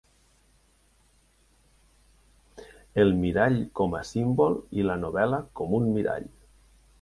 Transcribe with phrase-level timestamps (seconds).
[3.03, 6.27] El mirall com a símbol i la novel·la com un mirall.